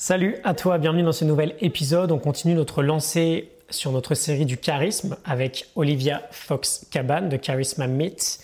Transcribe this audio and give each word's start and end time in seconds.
Salut 0.00 0.36
à 0.44 0.54
toi, 0.54 0.78
bienvenue 0.78 1.02
dans 1.02 1.10
ce 1.10 1.24
nouvel 1.24 1.56
épisode. 1.60 2.12
On 2.12 2.20
continue 2.20 2.54
notre 2.54 2.84
lancée 2.84 3.50
sur 3.68 3.90
notre 3.90 4.14
série 4.14 4.46
du 4.46 4.56
charisme 4.56 5.16
avec 5.24 5.66
Olivia 5.74 6.22
Fox 6.30 6.86
Caban 6.92 7.22
de 7.22 7.36
Charisma 7.36 7.88
Meet. 7.88 8.38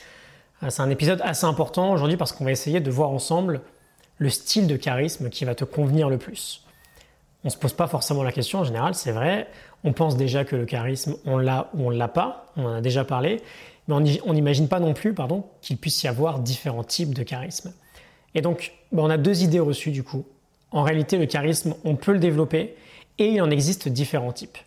Euh, 0.64 0.70
c'est 0.70 0.82
un 0.82 0.90
épisode 0.90 1.20
assez 1.22 1.44
important 1.44 1.92
aujourd'hui 1.92 2.16
parce 2.16 2.32
qu'on 2.32 2.44
va 2.44 2.50
essayer 2.50 2.80
de 2.80 2.90
voir 2.90 3.10
ensemble 3.10 3.60
le 4.18 4.30
style 4.30 4.66
de 4.66 4.74
charisme 4.74 5.30
qui 5.30 5.44
va 5.44 5.54
te 5.54 5.64
convenir 5.64 6.10
le 6.10 6.18
plus. 6.18 6.64
On 7.44 7.46
ne 7.46 7.50
se 7.50 7.56
pose 7.56 7.72
pas 7.72 7.86
forcément 7.86 8.24
la 8.24 8.32
question 8.32 8.58
en 8.58 8.64
général, 8.64 8.96
c'est 8.96 9.12
vrai. 9.12 9.46
On 9.84 9.92
pense 9.92 10.16
déjà 10.16 10.44
que 10.44 10.56
le 10.56 10.66
charisme, 10.66 11.14
on 11.24 11.38
l'a 11.38 11.70
ou 11.74 11.86
on 11.86 11.92
ne 11.92 11.96
l'a 11.96 12.08
pas. 12.08 12.52
On 12.56 12.64
en 12.64 12.74
a 12.74 12.80
déjà 12.80 13.04
parlé. 13.04 13.40
Mais 13.86 13.94
on 13.94 14.32
n'imagine 14.34 14.66
pas 14.66 14.80
non 14.80 14.92
plus 14.92 15.14
qu'il 15.60 15.76
puisse 15.76 16.02
y 16.02 16.08
avoir 16.08 16.40
différents 16.40 16.82
types 16.82 17.14
de 17.14 17.22
charisme. 17.22 17.72
Et 18.34 18.40
donc, 18.40 18.72
ben, 18.90 19.04
on 19.04 19.10
a 19.10 19.18
deux 19.18 19.44
idées 19.44 19.60
reçues 19.60 19.92
du 19.92 20.02
coup 20.02 20.24
en 20.74 20.82
réalité, 20.82 21.16
le 21.16 21.26
charisme, 21.26 21.74
on 21.84 21.94
peut 21.94 22.12
le 22.12 22.18
développer 22.18 22.74
et 23.18 23.28
il 23.28 23.40
en 23.40 23.50
existe 23.50 23.88
différents 23.88 24.32
types. 24.32 24.58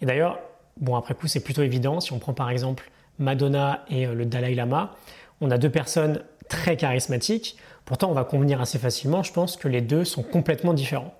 Et 0.00 0.06
d'ailleurs, 0.06 0.38
bon, 0.76 0.94
après 0.94 1.14
coup, 1.14 1.26
c'est 1.26 1.40
plutôt 1.40 1.62
évident. 1.62 2.00
Si 2.00 2.12
on 2.12 2.18
prend 2.18 2.34
par 2.34 2.50
exemple 2.50 2.90
Madonna 3.18 3.84
et 3.88 4.06
euh, 4.06 4.14
le 4.14 4.26
Dalai 4.26 4.54
Lama, 4.54 4.94
on 5.40 5.50
a 5.50 5.56
deux 5.56 5.70
personnes 5.70 6.22
très 6.50 6.76
charismatiques. 6.76 7.56
Pourtant, 7.86 8.10
on 8.10 8.14
va 8.14 8.24
convenir 8.24 8.60
assez 8.60 8.78
facilement, 8.78 9.22
je 9.22 9.32
pense, 9.32 9.56
que 9.56 9.66
les 9.66 9.80
deux 9.80 10.04
sont 10.04 10.22
complètement 10.22 10.74
différents 10.74 11.14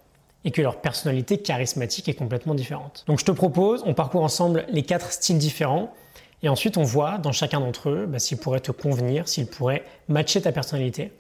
et 0.44 0.50
que 0.50 0.60
leur 0.60 0.82
personnalité 0.82 1.38
charismatique 1.38 2.10
est 2.10 2.14
complètement 2.14 2.54
différente. 2.54 3.04
Donc 3.06 3.20
je 3.20 3.24
te 3.24 3.30
propose, 3.30 3.82
on 3.86 3.94
parcourt 3.94 4.22
ensemble 4.22 4.66
les 4.68 4.82
quatre 4.82 5.10
styles 5.10 5.38
différents 5.38 5.94
et 6.42 6.50
ensuite 6.50 6.76
on 6.76 6.82
voit 6.82 7.16
dans 7.16 7.32
chacun 7.32 7.60
d'entre 7.60 7.88
eux 7.88 8.06
bah, 8.06 8.18
s'ils 8.18 8.36
pourraient 8.36 8.60
te 8.60 8.72
convenir, 8.72 9.26
s'ils 9.26 9.46
pourraient 9.46 9.84
matcher 10.08 10.42
ta 10.42 10.52
personnalité 10.52 11.12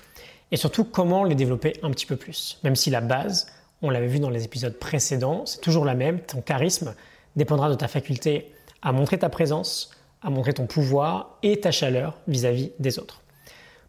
et 0.50 0.56
surtout 0.56 0.84
comment 0.84 1.24
les 1.24 1.34
développer 1.34 1.74
un 1.82 1.90
petit 1.90 2.06
peu 2.06 2.16
plus. 2.16 2.58
Même 2.64 2.76
si 2.76 2.90
la 2.90 3.00
base, 3.00 3.46
on 3.82 3.90
l'avait 3.90 4.06
vu 4.06 4.20
dans 4.20 4.30
les 4.30 4.44
épisodes 4.44 4.78
précédents, 4.78 5.46
c'est 5.46 5.60
toujours 5.60 5.84
la 5.84 5.94
même, 5.94 6.20
ton 6.20 6.40
charisme 6.40 6.94
dépendra 7.36 7.68
de 7.68 7.74
ta 7.74 7.88
faculté 7.88 8.52
à 8.82 8.92
montrer 8.92 9.18
ta 9.18 9.28
présence, 9.28 9.90
à 10.22 10.30
montrer 10.30 10.54
ton 10.54 10.66
pouvoir 10.66 11.38
et 11.42 11.60
ta 11.60 11.70
chaleur 11.70 12.18
vis-à-vis 12.28 12.72
des 12.78 12.98
autres. 12.98 13.22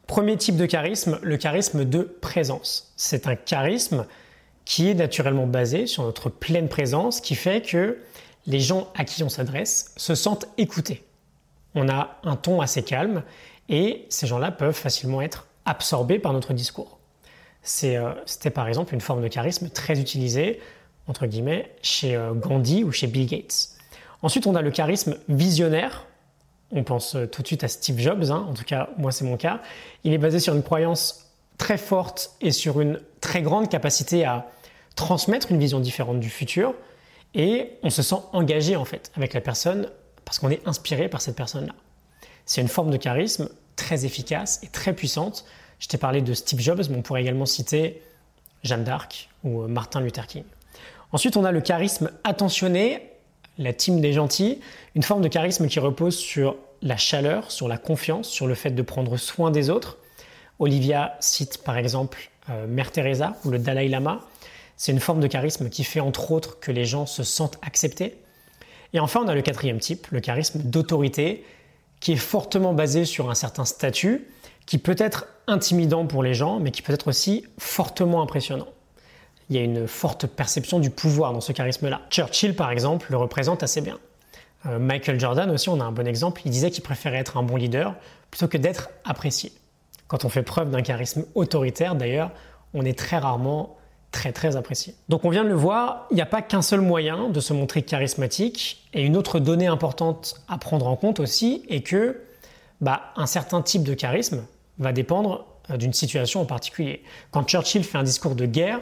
Premier 0.07 0.37
type 0.37 0.57
de 0.57 0.65
charisme, 0.65 1.19
le 1.23 1.37
charisme 1.37 1.83
de 1.83 2.01
présence. 2.01 2.93
C'est 2.95 3.27
un 3.27 3.35
charisme 3.35 4.05
qui 4.63 4.89
est 4.89 4.93
naturellement 4.93 5.47
basé 5.47 5.87
sur 5.87 6.03
notre 6.03 6.29
pleine 6.29 6.69
présence, 6.69 7.21
qui 7.21 7.35
fait 7.35 7.61
que 7.61 7.99
les 8.47 8.59
gens 8.59 8.91
à 8.95 9.05
qui 9.05 9.23
on 9.23 9.29
s'adresse 9.29 9.93
se 9.97 10.15
sentent 10.15 10.47
écoutés. 10.57 11.03
On 11.73 11.89
a 11.89 12.19
un 12.23 12.35
ton 12.35 12.61
assez 12.61 12.83
calme 12.83 13.23
et 13.69 14.05
ces 14.09 14.27
gens-là 14.27 14.51
peuvent 14.51 14.75
facilement 14.75 15.21
être 15.21 15.47
absorbé 15.65 16.19
par 16.19 16.33
notre 16.33 16.53
discours. 16.53 16.99
Euh, 17.83 18.13
c'était 18.25 18.49
par 18.49 18.67
exemple 18.67 18.93
une 18.93 19.01
forme 19.01 19.21
de 19.21 19.27
charisme 19.27 19.69
très 19.69 19.99
utilisée, 19.99 20.61
entre 21.07 21.25
guillemets, 21.25 21.71
chez 21.81 22.15
euh, 22.15 22.33
Gandhi 22.33 22.83
ou 22.83 22.91
chez 22.91 23.07
Bill 23.07 23.27
Gates. 23.27 23.69
Ensuite, 24.21 24.47
on 24.47 24.55
a 24.55 24.61
le 24.61 24.71
charisme 24.71 25.17
visionnaire. 25.27 26.05
On 26.71 26.83
pense 26.83 27.15
euh, 27.15 27.25
tout 27.25 27.41
de 27.41 27.47
suite 27.47 27.63
à 27.63 27.67
Steve 27.67 27.99
Jobs, 27.99 28.31
hein. 28.31 28.45
en 28.49 28.53
tout 28.53 28.63
cas, 28.63 28.89
moi 28.97 29.11
c'est 29.11 29.25
mon 29.25 29.37
cas. 29.37 29.61
Il 30.03 30.13
est 30.13 30.17
basé 30.17 30.39
sur 30.39 30.55
une 30.55 30.63
croyance 30.63 31.31
très 31.57 31.77
forte 31.77 32.35
et 32.41 32.51
sur 32.51 32.81
une 32.81 32.99
très 33.21 33.41
grande 33.41 33.69
capacité 33.69 34.25
à 34.25 34.47
transmettre 34.95 35.51
une 35.51 35.59
vision 35.59 35.79
différente 35.79 36.19
du 36.19 36.29
futur. 36.29 36.73
Et 37.33 37.71
on 37.83 37.89
se 37.89 38.01
sent 38.01 38.15
engagé 38.33 38.75
en 38.75 38.85
fait 38.85 39.11
avec 39.15 39.33
la 39.33 39.41
personne 39.41 39.89
parce 40.23 40.39
qu'on 40.39 40.49
est 40.49 40.65
inspiré 40.67 41.09
par 41.09 41.21
cette 41.21 41.35
personne-là. 41.35 41.73
C'est 42.45 42.61
une 42.61 42.67
forme 42.67 42.91
de 42.91 42.97
charisme 42.97 43.49
très 43.75 44.05
efficace 44.05 44.59
et 44.63 44.67
très 44.67 44.93
puissante. 44.93 45.45
Je 45.79 45.87
t'ai 45.87 45.97
parlé 45.97 46.21
de 46.21 46.33
Steve 46.33 46.59
Jobs, 46.59 46.81
mais 46.89 46.97
on 46.97 47.01
pourrait 47.01 47.21
également 47.21 47.45
citer 47.45 48.01
Jeanne 48.63 48.83
d'Arc 48.83 49.29
ou 49.43 49.61
euh, 49.61 49.67
Martin 49.67 50.01
Luther 50.01 50.27
King. 50.27 50.43
Ensuite, 51.11 51.37
on 51.37 51.45
a 51.45 51.51
le 51.51 51.61
charisme 51.61 52.11
attentionné, 52.23 53.11
la 53.57 53.73
team 53.73 54.01
des 54.01 54.13
gentils, 54.13 54.59
une 54.95 55.03
forme 55.03 55.21
de 55.21 55.27
charisme 55.27 55.67
qui 55.67 55.79
repose 55.79 56.17
sur 56.17 56.57
la 56.81 56.97
chaleur, 56.97 57.51
sur 57.51 57.67
la 57.67 57.77
confiance, 57.77 58.27
sur 58.27 58.47
le 58.47 58.55
fait 58.55 58.71
de 58.71 58.81
prendre 58.81 59.17
soin 59.17 59.51
des 59.51 59.69
autres. 59.69 59.97
Olivia 60.59 61.15
cite 61.19 61.63
par 61.63 61.77
exemple 61.77 62.29
euh, 62.49 62.67
Mère 62.67 62.91
Teresa 62.91 63.35
ou 63.45 63.49
le 63.49 63.59
Dalai 63.59 63.87
Lama. 63.87 64.21
C'est 64.77 64.91
une 64.91 64.99
forme 64.99 65.19
de 65.19 65.27
charisme 65.27 65.69
qui 65.69 65.83
fait 65.83 65.99
entre 65.99 66.31
autres 66.31 66.59
que 66.59 66.71
les 66.71 66.85
gens 66.85 67.05
se 67.05 67.23
sentent 67.23 67.57
acceptés. 67.61 68.17
Et 68.93 68.99
enfin, 68.99 69.21
on 69.23 69.27
a 69.27 69.35
le 69.35 69.41
quatrième 69.41 69.79
type, 69.79 70.07
le 70.11 70.19
charisme 70.19 70.59
d'autorité, 70.63 71.43
qui 72.05 72.11
est 72.11 72.17
fortement 72.17 72.73
basé 72.73 73.03
sur 73.03 73.31
un 73.31 73.33
certain 73.33 73.65
statut, 73.65 74.27
qui 74.67 74.77
peut 74.77 74.95
être 74.99 75.25
intimidant 75.47 76.05
pour 76.05 76.21
les 76.21 76.35
gens, 76.35 76.59
mais 76.59 76.69
qui 76.69 76.83
peut 76.83 76.93
être 76.93 77.07
aussi 77.07 77.47
fortement 77.57 78.21
impressionnant. 78.21 78.67
Il 79.49 79.55
y 79.55 79.59
a 79.59 79.63
une 79.63 79.87
forte 79.87 80.27
perception 80.27 80.77
du 80.77 80.91
pouvoir 80.91 81.33
dans 81.33 81.41
ce 81.41 81.51
charisme-là. 81.51 82.01
Churchill, 82.11 82.55
par 82.55 82.69
exemple, 82.69 83.07
le 83.09 83.17
représente 83.17 83.63
assez 83.63 83.81
bien. 83.81 83.97
Euh, 84.67 84.77
Michael 84.77 85.19
Jordan 85.19 85.49
aussi, 85.49 85.67
on 85.69 85.79
a 85.79 85.83
un 85.83 85.91
bon 85.91 86.05
exemple, 86.05 86.43
il 86.45 86.51
disait 86.51 86.69
qu'il 86.69 86.83
préférait 86.83 87.17
être 87.17 87.37
un 87.37 87.43
bon 87.43 87.55
leader 87.55 87.95
plutôt 88.29 88.47
que 88.47 88.59
d'être 88.59 88.91
apprécié. 89.03 89.51
Quand 90.07 90.25
on 90.25 90.29
fait 90.29 90.43
preuve 90.43 90.69
d'un 90.69 90.83
charisme 90.83 91.25
autoritaire, 91.33 91.95
d'ailleurs, 91.95 92.29
on 92.75 92.85
est 92.85 92.95
très 92.95 93.17
rarement 93.17 93.77
très 94.15 94.31
très 94.31 94.55
apprécié. 94.55 94.95
Donc 95.09 95.25
on 95.25 95.29
vient 95.29 95.43
de 95.43 95.49
le 95.49 95.55
voir, 95.55 96.07
il 96.09 96.15
n'y 96.15 96.21
a 96.21 96.25
pas 96.25 96.41
qu'un 96.41 96.61
seul 96.61 96.79
moyen 96.79 97.27
de 97.27 97.41
se 97.41 97.51
montrer 97.51 97.81
charismatique. 97.81 98.87
Et 98.93 99.03
une 99.03 99.17
autre 99.17 99.39
donnée 99.39 99.67
importante 99.67 100.41
à 100.47 100.57
prendre 100.57 100.87
en 100.87 100.95
compte 100.95 101.19
aussi 101.19 101.63
est 101.67 101.81
que 101.81 102.21
bah, 102.79 103.11
un 103.17 103.25
certain 103.25 103.61
type 103.61 103.83
de 103.83 103.93
charisme 103.93 104.45
va 104.79 104.93
dépendre 104.93 105.45
euh, 105.69 105.75
d'une 105.75 105.91
situation 105.91 106.39
en 106.41 106.45
particulier. 106.45 107.03
Quand 107.31 107.43
Churchill 107.43 107.83
fait 107.83 107.97
un 107.97 108.03
discours 108.03 108.35
de 108.35 108.45
guerre, 108.45 108.79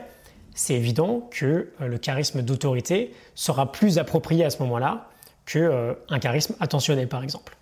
c'est 0.54 0.76
évident 0.76 1.28
que 1.32 1.46
euh, 1.82 1.88
le 1.88 1.98
charisme 1.98 2.44
d'autorité 2.44 3.12
sera 3.34 3.72
plus 3.72 3.98
approprié 3.98 4.46
à 4.46 4.52
ce 4.52 4.62
moment-là 4.62 5.10
qu'un 5.48 5.60
euh, 5.60 5.96
charisme 6.22 6.56
attentionné 6.60 7.08
par 7.08 7.24
exemple. 7.24 7.58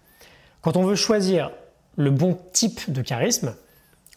Quand 0.61 0.75
on 0.75 0.83
veut 0.83 0.95
choisir 0.95 1.51
le 1.95 2.11
bon 2.11 2.37
type 2.51 2.91
de 2.91 3.01
charisme, 3.01 3.55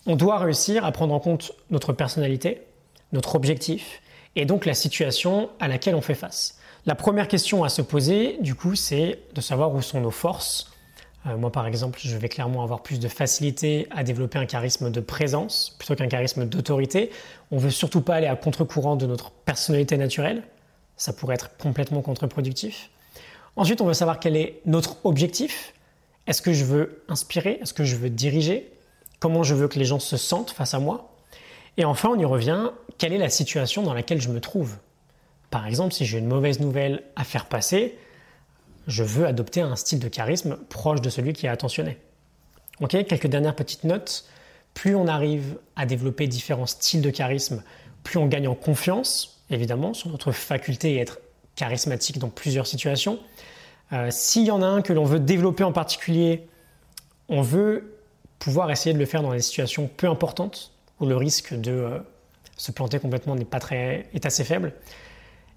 on 0.07 0.17
doit 0.17 0.39
réussir 0.39 0.85
à 0.85 0.91
prendre 0.91 1.15
en 1.15 1.21
compte 1.21 1.53
notre 1.71 1.93
personnalité, 1.93 2.67
notre 3.15 3.35
objectif 3.35 4.03
et 4.37 4.45
donc 4.45 4.67
la 4.67 4.75
situation 4.75 5.49
à 5.61 5.69
laquelle 5.69 5.95
on 5.95 6.03
fait 6.03 6.15
face. 6.15 6.59
La 6.87 6.95
première 6.95 7.29
question 7.29 7.65
à 7.65 7.71
se 7.71 7.81
poser, 7.81 8.37
du 8.41 8.55
coup, 8.55 8.75
c'est 8.75 9.21
de 9.35 9.41
savoir 9.41 9.75
où 9.75 9.81
sont 9.81 10.01
nos 10.01 10.11
forces. 10.11 10.71
Euh, 11.27 11.39
moi, 11.39 11.51
par 11.51 11.67
exemple, 11.67 11.99
je 12.03 12.15
vais 12.17 12.29
clairement 12.29 12.63
avoir 12.63 12.83
plus 12.83 13.01
de 13.01 13.09
facilité 13.09 13.87
à 13.91 14.03
développer 14.03 14.39
un 14.39 14.45
charisme 14.45 14.91
de 14.91 15.01
présence 15.01 15.75
plutôt 15.79 15.95
qu'un 15.95 16.09
charisme 16.09 16.45
d'autorité. 16.45 17.11
On 17.51 17.57
veut 17.57 17.71
surtout 17.71 18.03
pas 18.03 18.17
aller 18.17 18.27
à 18.27 18.37
contre-courant 18.37 18.97
de 18.97 19.07
notre 19.07 19.31
personnalité 19.31 19.97
naturelle. 19.97 20.43
Ça 20.97 21.15
pourrait 21.15 21.37
être 21.37 21.57
complètement 21.57 22.03
contre-productif. 22.03 22.91
Ensuite, 23.57 23.81
on 23.81 23.87
veut 23.87 23.95
savoir 23.95 24.21
quel 24.21 24.37
est 24.37 24.61
notre 24.67 24.99
objectif. 25.07 25.73
Est-ce 26.27 26.43
que 26.43 26.53
je 26.53 26.65
veux 26.65 27.03
inspirer? 27.09 27.59
Est-ce 27.63 27.73
que 27.73 27.85
je 27.85 27.97
veux 27.97 28.11
diriger? 28.11 28.71
Comment 29.21 29.43
je 29.43 29.55
veux 29.55 29.69
que 29.69 29.79
les 29.79 29.85
gens 29.87 30.01
se 30.01 30.19
sentent 30.19 30.51
face 30.51 30.75
à 30.75 30.81
moi? 30.81 31.14
Et 31.77 31.85
enfin, 31.85 32.11
on 32.11 32.19
y 32.19 32.25
revient, 32.25 32.71
quelle 32.99 33.13
est 33.13 33.19
la 33.19 33.29
situation 33.29 33.83
dans 33.83 33.95
laquelle 33.95 34.21
je 34.21 34.29
me 34.29 34.41
trouve? 34.41 34.77
Par 35.51 35.67
exemple, 35.67 35.93
si 35.93 36.05
j'ai 36.05 36.19
une 36.19 36.27
mauvaise 36.27 36.61
nouvelle 36.61 37.03
à 37.17 37.25
faire 37.25 37.47
passer, 37.47 37.97
je 38.87 39.03
veux 39.03 39.27
adopter 39.27 39.61
un 39.61 39.77
style 39.77 39.99
de 39.99 40.09
charisme 40.09 40.57
proche 40.69 41.01
de 41.01 41.11
celui 41.11 41.33
qui 41.33 41.47
est 41.47 41.49
attentionné. 41.49 41.99
Ok, 42.81 42.91
quelques 42.91 43.27
dernières 43.27 43.57
petites 43.57 43.85
notes. 43.85 44.25
Plus 44.75 44.97
on 44.97 45.07
arrive 45.07 45.59
à 45.77 45.87
développer 45.87 46.27
différents 46.27 46.67
styles 46.67 47.03
de 47.03 47.11
charisme, 47.11 47.63
plus 48.03 48.19
on 48.19 48.27
gagne 48.27 48.49
en 48.49 48.57
confiance, 48.57 49.41
évidemment, 49.51 49.95
sur 49.95 50.11
notre 50.11 50.33
faculté 50.33 50.99
à 50.99 51.03
être 51.03 51.21
charismatique 51.55 52.19
dans 52.19 52.29
plusieurs 52.29 52.67
situations. 52.67 53.21
Euh, 53.93 54.09
s'il 54.11 54.45
y 54.45 54.51
en 54.51 54.63
a 54.63 54.67
un 54.67 54.83
que 54.83 54.93
l'on 54.93 55.05
veut 55.05 55.21
développer 55.21 55.63
en 55.63 55.73
particulier, 55.73 56.49
on 57.29 57.43
veut 57.43 57.97
pouvoir 58.41 58.71
essayer 58.71 58.93
de 58.93 58.99
le 58.99 59.07
faire 59.07 59.23
dans 59.23 59.33
des 59.33 59.41
situations 59.41 59.89
peu 59.97 60.09
importantes, 60.09 60.73
le 61.05 61.17
risque 61.17 61.55
de 61.55 61.73
euh, 61.73 61.99
se 62.57 62.73
planter 62.73 62.99
complètement 62.99 63.35
n'est 63.35 63.45
pas 63.45 63.61
très, 63.61 64.09
est 64.15 64.27
assez 64.27 64.45
faible. 64.45 64.73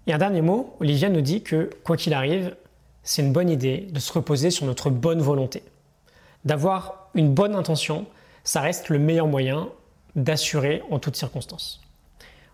Et 0.07 0.13
un 0.13 0.17
dernier 0.17 0.41
mot, 0.41 0.75
Olivia 0.79 1.09
nous 1.09 1.21
dit 1.21 1.43
que 1.43 1.69
quoi 1.83 1.97
qu'il 1.97 2.13
arrive, 2.13 2.55
c'est 3.03 3.21
une 3.21 3.33
bonne 3.33 3.49
idée 3.49 3.87
de 3.91 3.99
se 3.99 4.11
reposer 4.11 4.51
sur 4.51 4.65
notre 4.65 4.89
bonne 4.89 5.21
volonté. 5.21 5.63
D'avoir 6.45 7.09
une 7.13 7.33
bonne 7.33 7.55
intention, 7.55 8.05
ça 8.43 8.61
reste 8.61 8.89
le 8.89 8.99
meilleur 8.99 9.27
moyen 9.27 9.69
d'assurer 10.15 10.81
en 10.89 10.99
toutes 10.99 11.15
circonstances. 11.15 11.81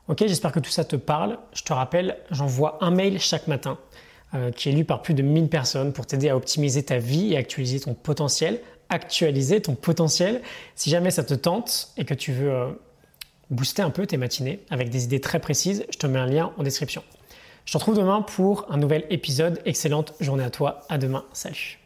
Ok, 0.07 0.19
j'espère 0.19 0.51
que 0.51 0.59
tout 0.59 0.71
ça 0.71 0.83
te 0.83 0.95
parle. 0.95 1.37
Je 1.53 1.63
te 1.63 1.71
rappelle, 1.71 2.17
j'envoie 2.29 2.77
un 2.81 2.91
mail 2.91 3.19
chaque 3.19 3.47
matin 3.47 3.77
euh, 4.33 4.51
qui 4.51 4.69
est 4.69 4.71
lu 4.73 4.83
par 4.83 5.01
plus 5.01 5.13
de 5.13 5.21
1000 5.21 5.47
personnes 5.47 5.93
pour 5.93 6.05
t'aider 6.05 6.29
à 6.29 6.35
optimiser 6.35 6.83
ta 6.83 6.97
vie 6.97 7.33
et 7.33 7.37
actualiser 7.37 7.79
ton 7.79 7.93
potentiel 7.93 8.59
actualiser 8.93 9.61
ton 9.61 9.75
potentiel. 9.75 10.41
Si 10.75 10.89
jamais 10.89 11.11
ça 11.11 11.23
te 11.23 11.33
tente 11.33 11.89
et 11.97 12.05
que 12.05 12.13
tu 12.13 12.31
veux 12.31 12.51
euh, 12.51 12.71
booster 13.49 13.81
un 13.81 13.89
peu 13.89 14.05
tes 14.05 14.17
matinées 14.17 14.59
avec 14.69 14.89
des 14.89 15.03
idées 15.05 15.21
très 15.21 15.39
précises, 15.39 15.85
je 15.91 15.97
te 15.97 16.07
mets 16.07 16.19
un 16.19 16.27
lien 16.27 16.53
en 16.57 16.63
description. 16.63 17.03
Je 17.65 17.71
te 17.71 17.77
retrouve 17.77 17.97
demain 17.97 18.21
pour 18.21 18.65
un 18.69 18.77
nouvel 18.77 19.05
épisode. 19.09 19.61
Excellente 19.65 20.13
journée 20.19 20.43
à 20.43 20.49
toi. 20.49 20.81
À 20.89 20.97
demain. 20.97 21.25
Salut. 21.33 21.82